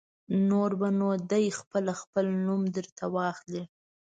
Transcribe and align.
نور 0.49 0.71
به 0.79 0.87
نو 0.99 1.09
دی 1.31 1.45
خپله 1.59 1.91
خپل 2.01 2.25
نوم 2.45 2.61
در 2.75 2.87
ته 2.97 3.05
واخلي. 3.15 3.63